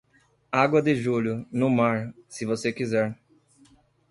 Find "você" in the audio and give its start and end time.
2.43-2.73